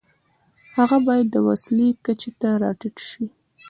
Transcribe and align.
هغه 0.77 0.97
باید 1.07 1.27
د 1.31 1.35
وسیلې 1.47 1.89
کچې 2.05 2.31
ته 2.39 2.49
را 2.61 2.71
ټیټ 2.79 2.95
نشي. 3.03 3.25